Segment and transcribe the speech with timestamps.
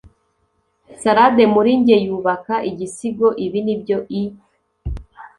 [1.01, 3.27] salade muri njye yubaka igisigo.
[3.45, 4.23] ibi ni byose i